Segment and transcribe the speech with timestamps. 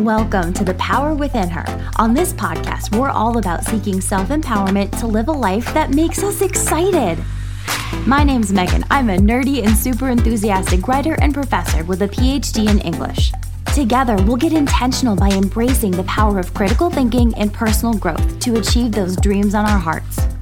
[0.00, 1.64] Welcome to The Power Within Her.
[2.00, 6.20] On this podcast, we're all about seeking self empowerment to live a life that makes
[6.24, 7.16] us excited.
[8.04, 8.84] My name's Megan.
[8.90, 13.30] I'm a nerdy and super enthusiastic writer and professor with a PhD in English.
[13.72, 18.56] Together, we'll get intentional by embracing the power of critical thinking and personal growth to
[18.56, 20.33] achieve those dreams on our hearts.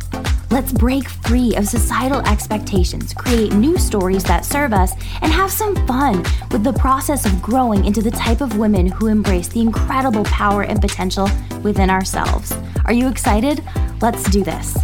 [0.52, 5.74] Let's break free of societal expectations, create new stories that serve us, and have some
[5.86, 6.18] fun
[6.50, 10.64] with the process of growing into the type of women who embrace the incredible power
[10.64, 11.26] and potential
[11.62, 12.52] within ourselves.
[12.84, 13.64] Are you excited?
[14.02, 14.76] Let's do this.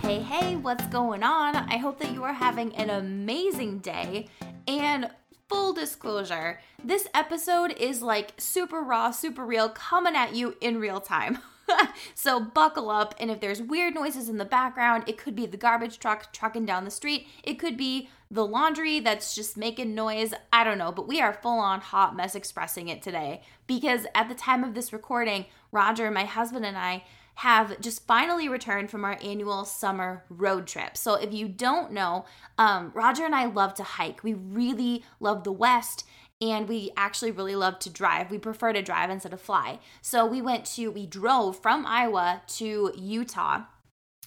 [0.00, 1.56] Hey, hey, what's going on?
[1.56, 4.28] I hope that you are having an amazing day.
[4.66, 5.10] And
[5.50, 11.00] full disclosure, this episode is like super raw, super real, coming at you in real
[11.00, 11.38] time.
[12.14, 15.56] so buckle up, and if there's weird noises in the background, it could be the
[15.56, 20.32] garbage truck trucking down the street, it could be the laundry that's just making noise.
[20.52, 24.28] I don't know, but we are full on hot mess expressing it today because at
[24.28, 27.02] the time of this recording, Roger, my husband, and I
[27.40, 30.94] have just finally returned from our annual summer road trip.
[30.94, 32.26] So, if you don't know,
[32.58, 34.22] um, Roger and I love to hike.
[34.22, 36.04] We really love the West
[36.42, 38.30] and we actually really love to drive.
[38.30, 39.78] We prefer to drive instead of fly.
[40.02, 43.62] So, we went to, we drove from Iowa to Utah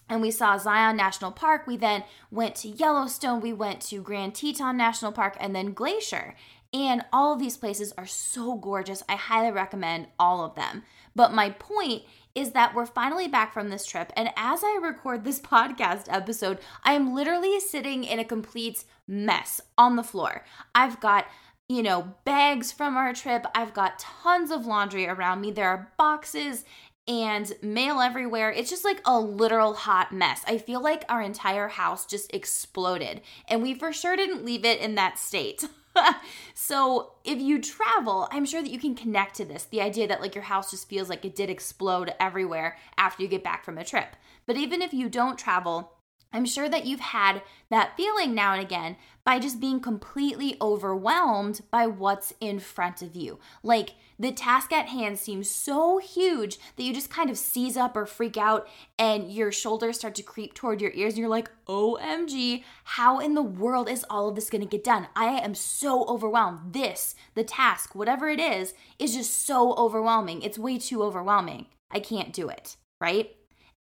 [0.10, 1.68] and we saw Zion National Park.
[1.68, 6.36] We then went to Yellowstone, we went to Grand Teton National Park, and then Glacier.
[6.74, 9.04] And all of these places are so gorgeous.
[9.08, 10.84] I highly recommend all of them.
[11.16, 14.12] But my point is that we're finally back from this trip.
[14.18, 19.62] And as I record this podcast episode, I am literally sitting in a complete mess
[19.78, 20.44] on the floor.
[20.74, 21.28] I've got
[21.70, 23.46] you know, bags from our trip.
[23.56, 25.50] I've got tons of laundry around me.
[25.50, 26.66] There are boxes
[27.08, 28.52] and mail everywhere.
[28.52, 30.42] It's just like a literal hot mess.
[30.48, 34.80] I feel like our entire house just exploded, and we for sure didn't leave it
[34.80, 35.66] in that state.
[36.54, 40.22] so if you travel, I'm sure that you can connect to this the idea that
[40.22, 43.78] like your house just feels like it did explode everywhere after you get back from
[43.78, 44.16] a trip.
[44.46, 45.94] But even if you don't travel,
[46.34, 51.62] I'm sure that you've had that feeling now and again by just being completely overwhelmed
[51.72, 53.40] by what's in front of you.
[53.62, 57.96] Like the task at hand seems so huge that you just kind of seize up
[57.96, 58.68] or freak out
[58.98, 63.36] and your shoulders start to creep toward your ears and you're like, OMG, how in
[63.36, 65.08] the world is all of this gonna get done?
[65.16, 66.74] I am so overwhelmed.
[66.74, 70.42] This, the task, whatever it is, is just so overwhelming.
[70.42, 71.68] It's way too overwhelming.
[71.92, 73.36] I can't do it, right?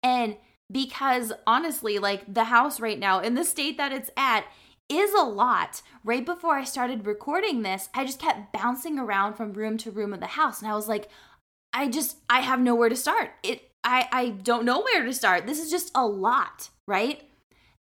[0.01, 0.37] And
[0.71, 4.45] because honestly, like the house right now in the state that it's at
[4.87, 5.81] is a lot.
[6.03, 10.13] Right before I started recording this, I just kept bouncing around from room to room
[10.13, 11.09] of the house and I was like,
[11.73, 13.31] I just I have nowhere to start.
[13.43, 15.45] It I I don't know where to start.
[15.45, 17.23] This is just a lot, right?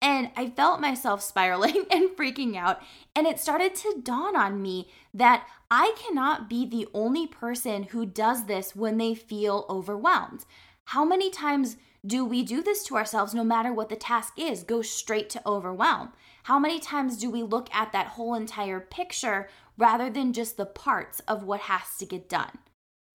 [0.03, 2.81] And I felt myself spiraling and freaking out.
[3.15, 8.07] And it started to dawn on me that I cannot be the only person who
[8.07, 10.45] does this when they feel overwhelmed.
[10.87, 14.63] How many times do we do this to ourselves no matter what the task is?
[14.63, 16.13] Go straight to overwhelm.
[16.45, 20.67] How many times do we look at that whole entire picture rather than just the
[20.67, 22.59] parts of what has to get done?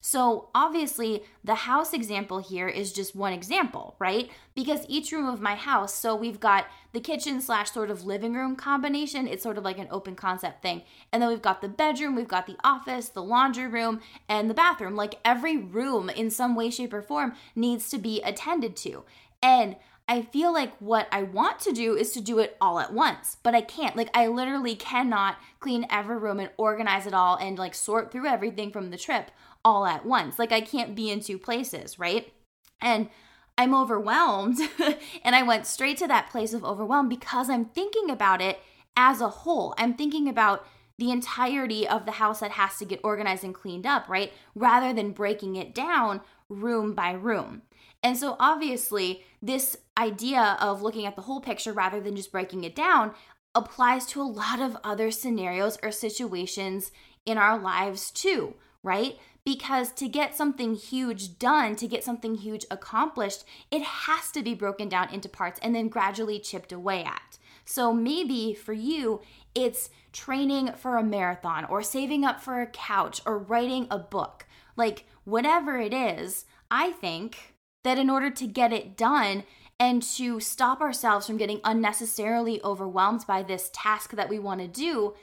[0.08, 4.30] So, obviously, the house example here is just one example, right?
[4.54, 8.36] Because each room of my house, so we've got the kitchen slash sort of living
[8.36, 10.84] room combination, it's sort of like an open concept thing.
[11.12, 14.00] And then we've got the bedroom, we've got the office, the laundry room,
[14.30, 14.96] and the bathroom.
[14.96, 19.06] Like every room in some way, shape, or form needs to be attended to.
[19.42, 19.76] And
[20.08, 23.38] I feel like what I want to do is to do it all at once,
[23.42, 23.96] but I can't.
[23.96, 28.28] Like, I literally cannot clean every room and organize it all and like sort through
[28.28, 29.32] everything from the trip
[29.66, 30.40] all at once.
[30.40, 32.32] Like I can't be in two places, right?
[32.80, 33.10] And
[33.58, 34.60] I'm overwhelmed.
[35.24, 38.60] and I went straight to that place of overwhelm because I'm thinking about it
[38.96, 39.74] as a whole.
[39.78, 40.66] I'm thinking about
[40.98, 44.32] the entirety of the house that has to get organized and cleaned up, right?
[44.54, 47.64] Rather than breaking it down room by room.
[48.02, 52.64] And so, obviously, this idea of looking at the whole picture rather than just breaking
[52.64, 53.14] it down
[53.56, 56.92] applies to a lot of other scenarios or situations
[57.26, 58.54] in our lives too,
[58.84, 59.18] right?
[59.46, 64.56] Because to get something huge done, to get something huge accomplished, it has to be
[64.56, 67.38] broken down into parts and then gradually chipped away at.
[67.64, 69.22] So maybe for you,
[69.54, 74.48] it's training for a marathon or saving up for a couch or writing a book.
[74.76, 77.54] Like, whatever it is, I think
[77.84, 79.44] that in order to get it done
[79.80, 84.68] and to stop ourselves from getting unnecessarily overwhelmed by this task that we want to
[84.68, 85.14] do,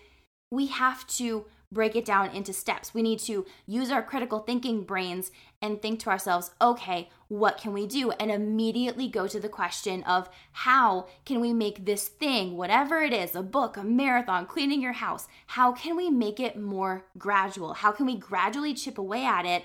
[0.50, 2.94] we have to break it down into steps.
[2.94, 5.30] We need to use our critical thinking brains
[5.60, 8.10] and think to ourselves, okay, what can we do?
[8.12, 13.12] And immediately go to the question of how can we make this thing, whatever it
[13.12, 17.74] is, a book, a marathon, cleaning your house, how can we make it more gradual?
[17.74, 19.64] How can we gradually chip away at it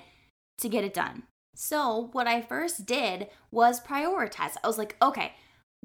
[0.60, 1.24] to get it done?
[1.60, 4.56] So, what I first did was prioritize.
[4.64, 5.34] I was like, okay,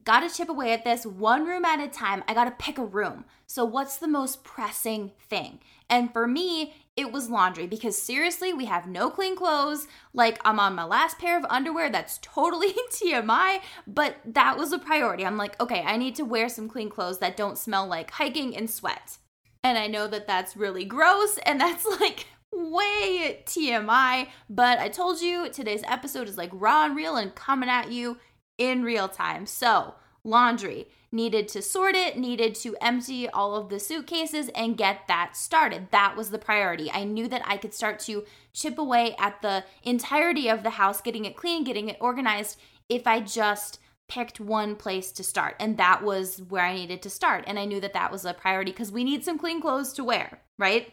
[0.04, 2.24] Got to chip away at this one room at a time.
[2.26, 3.24] I got to pick a room.
[3.46, 5.60] So, what's the most pressing thing?
[5.88, 9.86] And for me, it was laundry because seriously, we have no clean clothes.
[10.12, 11.88] Like, I'm on my last pair of underwear.
[11.88, 15.24] That's totally TMI, but that was a priority.
[15.24, 18.56] I'm like, okay, I need to wear some clean clothes that don't smell like hiking
[18.56, 19.18] and sweat.
[19.62, 25.20] And I know that that's really gross and that's like way TMI, but I told
[25.20, 28.18] you today's episode is like raw and real and coming at you
[28.58, 29.46] in real time.
[29.46, 29.94] So,
[30.24, 35.36] laundry needed to sort it, needed to empty all of the suitcases and get that
[35.36, 35.88] started.
[35.90, 36.90] That was the priority.
[36.90, 41.02] I knew that I could start to chip away at the entirety of the house,
[41.02, 42.58] getting it clean, getting it organized,
[42.88, 43.78] if I just
[44.08, 45.56] picked one place to start.
[45.60, 47.44] And that was where I needed to start.
[47.46, 50.04] And I knew that that was a priority because we need some clean clothes to
[50.04, 50.92] wear, right?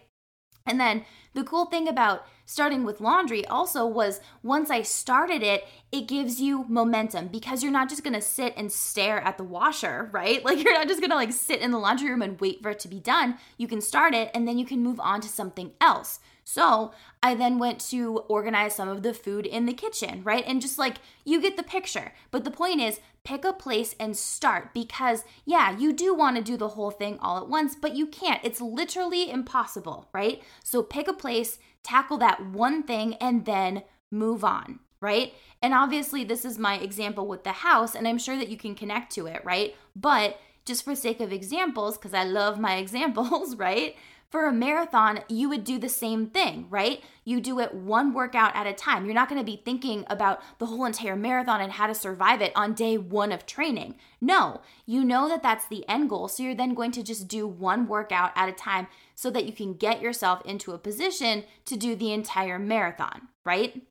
[0.65, 5.67] And then the cool thing about starting with laundry also was once I started it,
[5.91, 10.09] it gives you momentum because you're not just gonna sit and stare at the washer,
[10.11, 10.43] right?
[10.49, 12.79] Like you're not just gonna like sit in the laundry room and wait for it
[12.79, 13.37] to be done.
[13.57, 16.19] You can start it and then you can move on to something else.
[16.43, 20.43] So I then went to organize some of the food in the kitchen, right?
[20.47, 22.13] And just like you get the picture.
[22.31, 26.41] But the point is, pick a place and start because, yeah, you do want to
[26.41, 28.43] do the whole thing all at once, but you can't.
[28.43, 30.41] It's literally impossible, right?
[30.63, 35.33] So pick a place, tackle that one thing, and then move on, right?
[35.61, 38.75] And obviously, this is my example with the house, and I'm sure that you can
[38.75, 39.75] connect to it, right?
[39.95, 43.95] But just for sake of examples, because I love my examples, right?
[44.29, 47.03] For a marathon, you would do the same thing, right?
[47.25, 49.05] You do it one workout at a time.
[49.05, 52.39] You're not going to be thinking about the whole entire marathon and how to survive
[52.39, 53.95] it on day one of training.
[54.21, 56.27] No, you know that that's the end goal.
[56.27, 58.85] So you're then going to just do one workout at a time
[59.15, 63.81] so that you can get yourself into a position to do the entire marathon, right?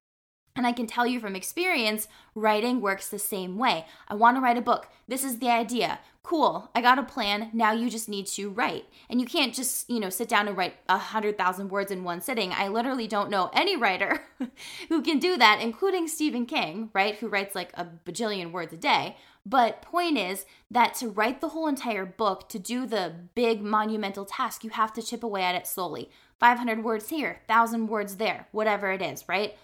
[0.56, 3.86] And I can tell you from experience, writing works the same way.
[4.08, 4.88] I want to write a book.
[5.06, 6.00] This is the idea.
[6.24, 6.68] Cool.
[6.74, 7.50] I got a plan.
[7.52, 8.86] Now you just need to write.
[9.08, 12.04] And you can't just, you know, sit down and write a hundred thousand words in
[12.04, 12.52] one sitting.
[12.52, 14.20] I literally don't know any writer
[14.88, 17.14] who can do that, including Stephen King, right?
[17.16, 19.16] Who writes like a bajillion words a day.
[19.46, 24.26] But point is that to write the whole entire book, to do the big monumental
[24.26, 26.10] task, you have to chip away at it slowly.
[26.38, 29.56] 500 words here, 1000 words there, whatever it is, right?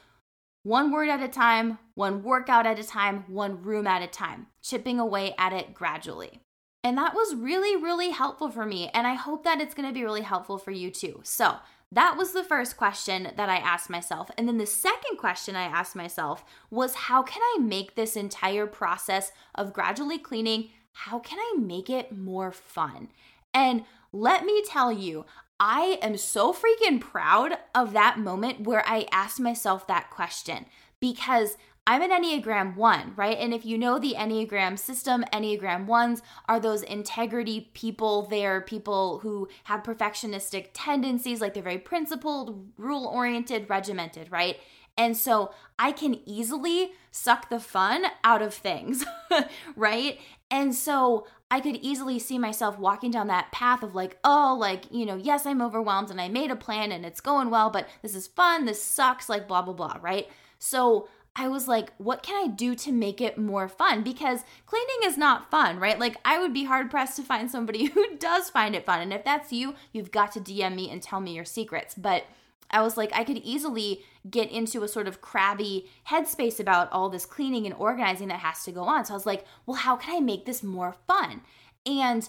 [0.65, 4.49] One word at a time, one workout at a time, one room at a time,
[4.63, 6.41] chipping away at it gradually.
[6.83, 8.91] And that was really, really helpful for me.
[8.93, 11.21] And I hope that it's gonna be really helpful for you too.
[11.23, 11.57] So,
[11.93, 14.29] that was the first question that I asked myself.
[14.37, 18.67] And then the second question I asked myself was how can I make this entire
[18.67, 23.11] process of gradually cleaning, how can I make it more fun?
[23.53, 25.25] And let me tell you,
[25.61, 30.67] I am so freaking proud of that moment where I asked myself that question
[31.01, 31.57] because
[31.87, 33.37] I'm an Enneagram 1, right?
[33.39, 38.23] And if you know the Enneagram system, Enneagram 1s are those integrity people.
[38.23, 44.57] They're people who have perfectionistic tendencies, like they're very principled, rule oriented, regimented, right?
[44.97, 49.05] And so I can easily suck the fun out of things,
[49.77, 50.19] right?
[50.51, 54.91] And so I could easily see myself walking down that path of like, oh, like,
[54.91, 57.89] you know, yes, I'm overwhelmed and I made a plan and it's going well, but
[58.03, 60.29] this is fun, this sucks, like, blah, blah, blah, right?
[60.59, 61.07] So
[61.37, 64.03] I was like, what can I do to make it more fun?
[64.03, 65.97] Because cleaning is not fun, right?
[65.97, 69.01] Like, I would be hard pressed to find somebody who does find it fun.
[69.01, 71.95] And if that's you, you've got to DM me and tell me your secrets.
[71.95, 72.25] But
[72.71, 77.09] I was like, I could easily get into a sort of crabby headspace about all
[77.09, 79.05] this cleaning and organizing that has to go on.
[79.05, 81.43] So I was like, well, how can I make this more fun?
[81.87, 82.29] And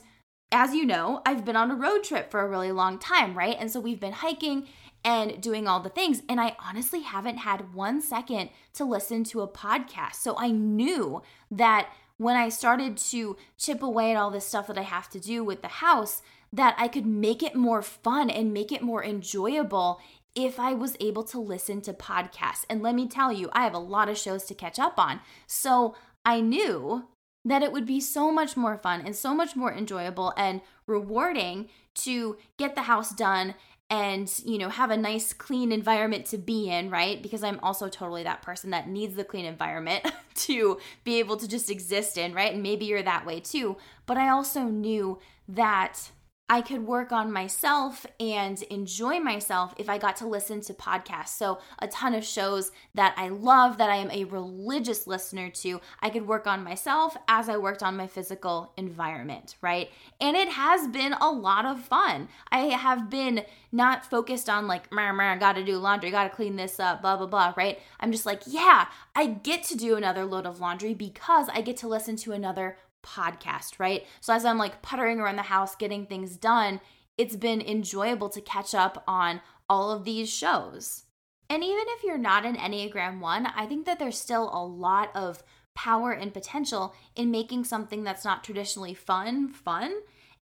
[0.52, 3.58] as you know, I've been on a road trip for a really long time, right?
[3.60, 4.68] And so we've been hiking
[5.04, 6.22] and doing all the things.
[6.28, 10.16] And I honestly haven't had one second to listen to a podcast.
[10.16, 14.78] So I knew that when I started to chip away at all this stuff that
[14.78, 18.54] I have to do with the house, that I could make it more fun and
[18.54, 20.00] make it more enjoyable
[20.36, 22.66] if I was able to listen to podcasts.
[22.70, 25.22] And let me tell you, I have a lot of shows to catch up on.
[25.48, 27.08] So I knew
[27.46, 31.70] that it would be so much more fun and so much more enjoyable and rewarding
[31.94, 33.56] to get the house done
[33.90, 37.88] and you know have a nice clean environment to be in right because i'm also
[37.88, 40.04] totally that person that needs the clean environment
[40.36, 43.78] to be able to just exist in right and maybe you're that way too
[44.08, 46.10] but i also knew that
[46.48, 51.30] I could work on myself and enjoy myself if I got to listen to podcasts.
[51.30, 55.82] So, a ton of shows that I love, that I am a religious listener to,
[56.02, 59.90] I could work on myself as I worked on my physical environment, right?
[60.22, 62.28] And it has been a lot of fun.
[62.52, 67.02] I have been not focused on like, meh, gotta do laundry, gotta clean this up,
[67.02, 67.80] blah, blah, blah, right?
[68.00, 68.86] I'm just like, yeah,
[69.16, 72.78] I get to do another load of laundry because I get to listen to another
[73.06, 74.06] podcast, right?
[74.20, 76.82] So as I'm like puttering around the house getting things done,
[77.18, 81.04] it's been enjoyable to catch up on all of these shows.
[81.50, 85.12] And even if you're not an Enneagram 1, I think that there's still a lot
[85.16, 85.44] of
[85.76, 89.94] power and potential in making something that's not traditionally fun fun.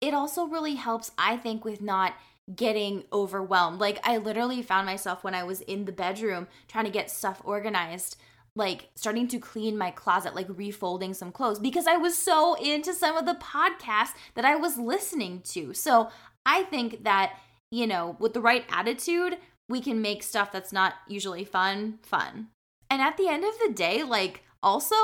[0.02, 2.16] It also really helps, I think, with not
[2.56, 3.80] getting overwhelmed.
[3.80, 7.42] Like, I literally found myself when I was in the bedroom trying to get stuff
[7.44, 8.16] organized
[8.58, 12.94] like starting to clean my closet, like refolding some clothes because I was so into
[12.94, 15.74] some of the podcasts that I was listening to.
[15.74, 16.10] So
[16.46, 17.38] I think that,
[17.72, 19.38] you know, with the right attitude,
[19.70, 22.48] we can make stuff that's not usually fun, fun.
[22.90, 24.96] And at the end of the day, like, also,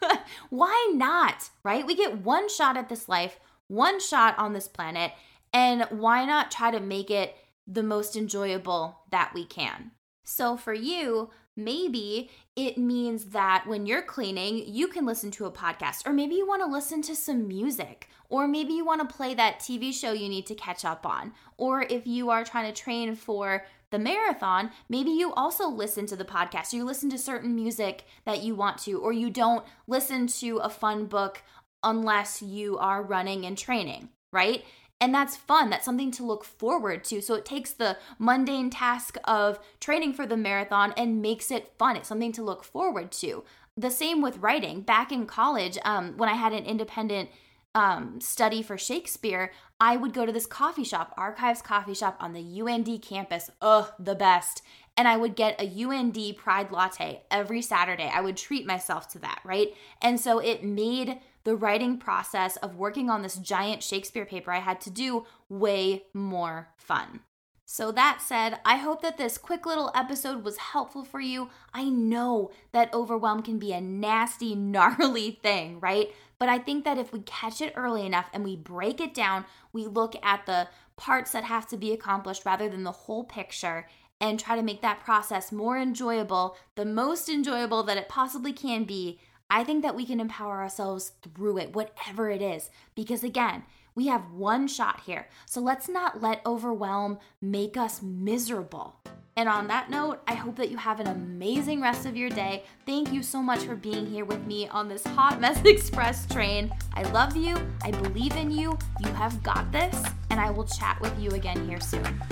[0.50, 1.86] why not, right?
[1.86, 3.38] We get one shot at this life,
[3.68, 5.12] one shot on this planet,
[5.52, 9.90] and why not try to make it the most enjoyable that we can?
[10.24, 15.52] So for you, maybe it means that when you're cleaning, you can listen to a
[15.52, 19.14] podcast, or maybe you want to listen to some music, or maybe you want to
[19.14, 21.32] play that TV show you need to catch up on.
[21.56, 26.16] Or if you are trying to train for the marathon, maybe you also listen to
[26.16, 30.26] the podcast, you listen to certain music that you want to, or you don't listen
[30.26, 31.42] to a fun book
[31.82, 34.64] unless you are running and training, right?
[35.02, 35.68] And that's fun.
[35.68, 37.20] That's something to look forward to.
[37.20, 41.96] So it takes the mundane task of training for the marathon and makes it fun.
[41.96, 43.42] It's something to look forward to.
[43.76, 44.82] The same with writing.
[44.82, 47.30] Back in college, um, when I had an independent
[47.74, 52.32] um, study for Shakespeare, I would go to this coffee shop, Archives Coffee Shop on
[52.32, 53.50] the UND campus.
[53.60, 54.62] Ugh, the best.
[54.96, 58.08] And I would get a UND Pride Latte every Saturday.
[58.14, 59.74] I would treat myself to that, right?
[60.00, 64.60] And so it made the writing process of working on this giant Shakespeare paper I
[64.60, 67.20] had to do way more fun.
[67.64, 71.48] So, that said, I hope that this quick little episode was helpful for you.
[71.72, 76.12] I know that overwhelm can be a nasty, gnarly thing, right?
[76.38, 79.46] But I think that if we catch it early enough and we break it down,
[79.72, 83.86] we look at the parts that have to be accomplished rather than the whole picture
[84.20, 88.84] and try to make that process more enjoyable, the most enjoyable that it possibly can
[88.84, 89.18] be,
[89.50, 92.70] I think that we can empower ourselves through it, whatever it is.
[92.94, 95.28] Because again, we have one shot here.
[95.46, 98.96] So let's not let overwhelm make us miserable.
[99.36, 102.64] And on that note, I hope that you have an amazing rest of your day.
[102.84, 106.70] Thank you so much for being here with me on this Hot Mess Express train.
[106.94, 107.56] I love you.
[107.82, 108.78] I believe in you.
[109.00, 110.02] You have got this.
[110.30, 112.22] And I will chat with you again here soon.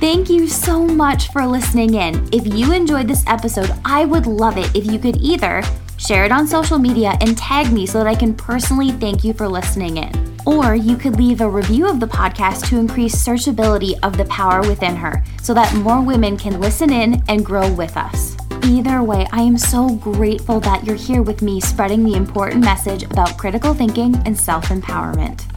[0.00, 2.28] Thank you so much for listening in.
[2.32, 5.62] If you enjoyed this episode, I would love it if you could either
[6.00, 9.34] Share it on social media and tag me so that I can personally thank you
[9.34, 10.10] for listening in.
[10.46, 14.62] Or you could leave a review of the podcast to increase searchability of the power
[14.62, 18.34] within her so that more women can listen in and grow with us.
[18.64, 23.02] Either way, I am so grateful that you're here with me spreading the important message
[23.02, 25.49] about critical thinking and self empowerment.